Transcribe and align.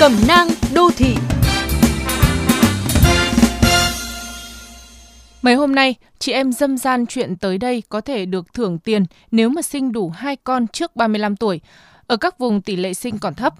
Cẩm 0.00 0.12
nang 0.28 0.48
đô 0.74 0.90
thị 0.96 1.14
Mấy 5.42 5.54
hôm 5.54 5.74
nay, 5.74 5.94
chị 6.18 6.32
em 6.32 6.52
dâm 6.52 6.78
gian 6.78 7.06
chuyện 7.06 7.36
tới 7.36 7.58
đây 7.58 7.82
có 7.88 8.00
thể 8.00 8.26
được 8.26 8.52
thưởng 8.54 8.78
tiền 8.78 9.04
nếu 9.30 9.48
mà 9.48 9.62
sinh 9.62 9.92
đủ 9.92 10.10
hai 10.10 10.36
con 10.36 10.66
trước 10.66 10.96
35 10.96 11.36
tuổi, 11.36 11.60
ở 12.06 12.16
các 12.16 12.38
vùng 12.38 12.60
tỷ 12.60 12.76
lệ 12.76 12.94
sinh 12.94 13.18
còn 13.18 13.34
thấp. 13.34 13.54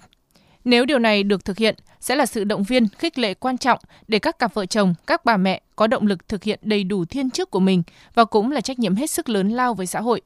Nếu 0.65 0.85
điều 0.85 0.99
này 0.99 1.23
được 1.23 1.45
thực 1.45 1.57
hiện, 1.57 1.75
sẽ 1.99 2.15
là 2.15 2.25
sự 2.25 2.43
động 2.43 2.63
viên, 2.63 2.87
khích 2.87 3.19
lệ 3.19 3.33
quan 3.33 3.57
trọng 3.57 3.79
để 4.07 4.19
các 4.19 4.39
cặp 4.39 4.53
vợ 4.53 4.65
chồng, 4.65 4.93
các 5.07 5.25
bà 5.25 5.37
mẹ 5.37 5.61
có 5.75 5.87
động 5.87 6.07
lực 6.07 6.27
thực 6.27 6.43
hiện 6.43 6.59
đầy 6.61 6.83
đủ 6.83 7.05
thiên 7.05 7.29
chức 7.29 7.51
của 7.51 7.59
mình 7.59 7.83
và 8.13 8.25
cũng 8.25 8.51
là 8.51 8.61
trách 8.61 8.79
nhiệm 8.79 8.95
hết 8.95 9.11
sức 9.11 9.29
lớn 9.29 9.49
lao 9.49 9.73
với 9.73 9.85
xã 9.85 10.01
hội. 10.01 10.21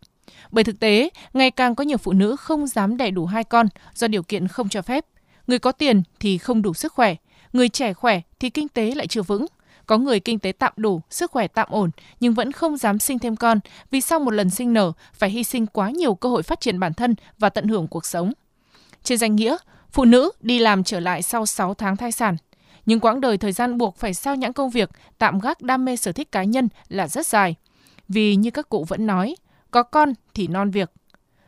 Bởi 0.51 0.63
thực 0.63 0.79
tế, 0.79 1.09
ngày 1.33 1.51
càng 1.51 1.75
có 1.75 1.83
nhiều 1.83 1.97
phụ 1.97 2.13
nữ 2.13 2.35
không 2.35 2.67
dám 2.67 2.97
đẻ 2.97 3.11
đủ 3.11 3.25
hai 3.25 3.43
con 3.43 3.67
do 3.93 4.07
điều 4.07 4.23
kiện 4.23 4.47
không 4.47 4.69
cho 4.69 4.81
phép. 4.81 5.05
Người 5.47 5.59
có 5.59 5.71
tiền 5.71 6.03
thì 6.19 6.37
không 6.37 6.61
đủ 6.61 6.73
sức 6.73 6.93
khỏe, 6.93 7.15
người 7.53 7.69
trẻ 7.69 7.93
khỏe 7.93 8.21
thì 8.39 8.49
kinh 8.49 8.67
tế 8.67 8.95
lại 8.95 9.07
chưa 9.07 9.21
vững. 9.21 9.45
Có 9.85 9.97
người 9.97 10.19
kinh 10.19 10.39
tế 10.39 10.51
tạm 10.51 10.73
đủ, 10.77 11.01
sức 11.09 11.31
khỏe 11.31 11.47
tạm 11.47 11.67
ổn 11.71 11.89
nhưng 12.19 12.33
vẫn 12.33 12.51
không 12.51 12.77
dám 12.77 12.99
sinh 12.99 13.19
thêm 13.19 13.35
con 13.35 13.59
vì 13.91 14.01
sau 14.01 14.19
một 14.19 14.31
lần 14.31 14.49
sinh 14.49 14.73
nở 14.73 14.91
phải 15.13 15.29
hy 15.29 15.43
sinh 15.43 15.67
quá 15.67 15.89
nhiều 15.89 16.15
cơ 16.15 16.29
hội 16.29 16.43
phát 16.43 16.61
triển 16.61 16.79
bản 16.79 16.93
thân 16.93 17.15
và 17.39 17.49
tận 17.49 17.67
hưởng 17.67 17.87
cuộc 17.87 18.05
sống. 18.05 18.33
Trên 19.03 19.17
danh 19.17 19.35
nghĩa, 19.35 19.57
phụ 19.91 20.05
nữ 20.05 20.31
đi 20.39 20.59
làm 20.59 20.83
trở 20.83 20.99
lại 20.99 21.21
sau 21.21 21.45
6 21.45 21.73
tháng 21.73 21.97
thai 21.97 22.11
sản. 22.11 22.37
Nhưng 22.85 22.99
quãng 22.99 23.21
đời 23.21 23.37
thời 23.37 23.51
gian 23.51 23.77
buộc 23.77 23.97
phải 23.97 24.13
sao 24.13 24.35
nhãn 24.35 24.53
công 24.53 24.69
việc, 24.69 24.89
tạm 25.17 25.39
gác 25.39 25.61
đam 25.61 25.85
mê 25.85 25.95
sở 25.95 26.11
thích 26.11 26.31
cá 26.31 26.43
nhân 26.43 26.69
là 26.87 27.07
rất 27.07 27.27
dài. 27.27 27.55
Vì 28.07 28.35
như 28.35 28.51
các 28.51 28.69
cụ 28.69 28.83
vẫn 28.83 29.07
nói, 29.07 29.35
có 29.71 29.83
con 29.83 30.13
thì 30.33 30.47
non 30.47 30.71
việc. 30.71 30.91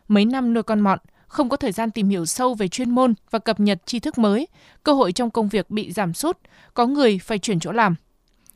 Mấy 0.08 0.26
năm 0.26 0.54
nuôi 0.54 0.64
con 0.64 0.80
mọn, 0.80 1.00
không 1.34 1.50
có 1.50 1.58
thời 1.58 1.72
gian 1.72 1.92
tìm 1.92 2.10
hiểu 2.10 2.26
sâu 2.26 2.54
về 2.54 2.68
chuyên 2.68 2.90
môn 2.90 3.14
và 3.32 3.40
cập 3.40 3.60
nhật 3.60 3.82
tri 3.86 4.00
thức 4.00 4.18
mới, 4.18 4.48
cơ 4.84 4.94
hội 4.94 5.12
trong 5.12 5.32
công 5.32 5.50
việc 5.50 5.70
bị 5.70 5.92
giảm 5.92 6.14
sút, 6.14 6.38
có 6.74 6.86
người 6.86 7.20
phải 7.20 7.40
chuyển 7.40 7.60
chỗ 7.60 7.72
làm. 7.72 7.96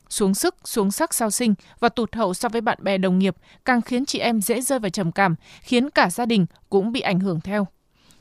Xuống 0.08 0.34
sức, 0.34 0.54
xuống 0.64 0.90
sắc 0.90 1.14
sau 1.14 1.30
sinh 1.30 1.54
và 1.80 1.88
tụt 1.88 2.14
hậu 2.14 2.34
so 2.34 2.48
với 2.48 2.60
bạn 2.60 2.78
bè 2.82 2.98
đồng 2.98 3.18
nghiệp 3.18 3.36
càng 3.64 3.82
khiến 3.82 4.06
chị 4.06 4.18
em 4.18 4.40
dễ 4.40 4.60
rơi 4.60 4.78
vào 4.78 4.90
trầm 4.90 5.12
cảm, 5.12 5.34
khiến 5.62 5.90
cả 5.90 6.10
gia 6.10 6.26
đình 6.26 6.46
cũng 6.70 6.92
bị 6.92 7.00
ảnh 7.00 7.20
hưởng 7.20 7.40
theo. 7.40 7.66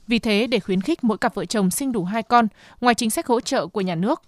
Vì 0.07 0.19
thế, 0.19 0.47
để 0.47 0.59
khuyến 0.59 0.81
khích 0.81 1.03
mỗi 1.03 1.17
cặp 1.17 1.35
vợ 1.35 1.45
chồng 1.45 1.71
sinh 1.71 1.91
đủ 1.91 2.03
hai 2.03 2.23
con, 2.23 2.47
ngoài 2.81 2.95
chính 2.95 3.09
sách 3.09 3.27
hỗ 3.27 3.39
trợ 3.39 3.67
của 3.67 3.81
nhà 3.81 3.95
nước 3.95 4.21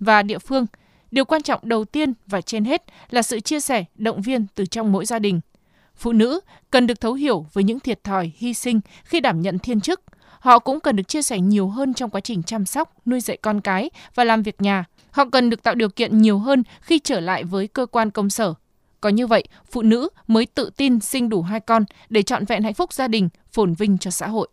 và 0.00 0.22
địa 0.22 0.38
phương, 0.38 0.66
điều 1.10 1.24
quan 1.24 1.42
trọng 1.42 1.60
đầu 1.62 1.84
tiên 1.84 2.12
và 2.26 2.40
trên 2.40 2.64
hết 2.64 2.82
là 3.10 3.22
sự 3.22 3.40
chia 3.40 3.60
sẻ, 3.60 3.84
động 3.94 4.22
viên 4.22 4.46
từ 4.54 4.66
trong 4.66 4.92
mỗi 4.92 5.06
gia 5.06 5.18
đình. 5.18 5.40
Phụ 6.00 6.12
nữ 6.12 6.40
cần 6.70 6.86
được 6.86 7.00
thấu 7.00 7.12
hiểu 7.12 7.46
với 7.52 7.64
những 7.64 7.80
thiệt 7.80 8.04
thòi, 8.04 8.32
hy 8.36 8.54
sinh 8.54 8.80
khi 9.04 9.20
đảm 9.20 9.42
nhận 9.42 9.58
thiên 9.58 9.80
chức. 9.80 10.00
Họ 10.38 10.58
cũng 10.58 10.80
cần 10.80 10.96
được 10.96 11.08
chia 11.08 11.22
sẻ 11.22 11.40
nhiều 11.40 11.68
hơn 11.68 11.94
trong 11.94 12.10
quá 12.10 12.20
trình 12.20 12.42
chăm 12.42 12.66
sóc, 12.66 12.92
nuôi 13.06 13.20
dạy 13.20 13.36
con 13.36 13.60
cái 13.60 13.90
và 14.14 14.24
làm 14.24 14.42
việc 14.42 14.60
nhà. 14.62 14.84
Họ 15.10 15.24
cần 15.32 15.50
được 15.50 15.62
tạo 15.62 15.74
điều 15.74 15.88
kiện 15.88 16.18
nhiều 16.18 16.38
hơn 16.38 16.62
khi 16.80 16.98
trở 16.98 17.20
lại 17.20 17.44
với 17.44 17.66
cơ 17.66 17.86
quan 17.86 18.10
công 18.10 18.30
sở. 18.30 18.54
Có 19.00 19.08
như 19.08 19.26
vậy, 19.26 19.44
phụ 19.70 19.82
nữ 19.82 20.08
mới 20.26 20.46
tự 20.46 20.70
tin 20.76 21.00
sinh 21.00 21.28
đủ 21.28 21.42
hai 21.42 21.60
con 21.60 21.84
để 22.08 22.22
trọn 22.22 22.44
vẹn 22.44 22.62
hạnh 22.62 22.74
phúc 22.74 22.92
gia 22.92 23.08
đình, 23.08 23.28
phồn 23.52 23.74
vinh 23.74 23.98
cho 23.98 24.10
xã 24.10 24.28
hội. 24.28 24.48